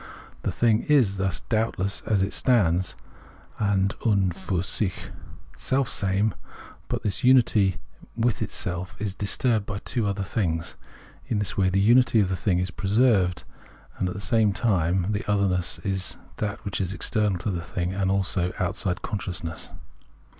[0.41, 2.95] The thing is, thus, doubtless as it stands
[3.59, 5.11] {an und fur sich)
[5.55, 6.31] selfsame,
[6.87, 7.77] but this unity
[8.15, 10.75] with itself is disturbed by other things.
[11.27, 13.43] In this way the unity of the thing is preserved,
[13.99, 15.75] and, at the same time, the otherness
[16.37, 19.69] that is external to the thing, and also out side consciousness.